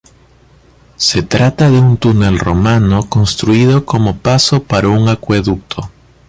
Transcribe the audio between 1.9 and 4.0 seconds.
túnel romano construido